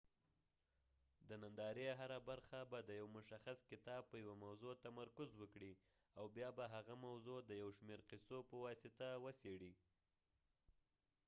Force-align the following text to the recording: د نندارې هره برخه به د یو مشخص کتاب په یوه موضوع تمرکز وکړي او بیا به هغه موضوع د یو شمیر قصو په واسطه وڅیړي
د 1.27 1.29
نندارې 1.43 1.87
هره 1.99 2.17
برخه 2.29 2.59
به 2.71 2.79
د 2.83 2.89
یو 2.99 3.07
مشخص 3.17 3.59
کتاب 3.71 4.01
په 4.11 4.15
یوه 4.23 4.35
موضوع 4.45 4.73
تمرکز 4.85 5.29
وکړي 5.37 5.73
او 6.17 6.25
بیا 6.35 6.49
به 6.57 6.65
هغه 6.75 6.93
موضوع 7.05 7.39
د 7.43 7.51
یو 7.61 7.69
شمیر 7.77 7.99
قصو 8.09 8.37
په 8.49 8.55
واسطه 8.65 9.07
وڅیړي 9.23 9.73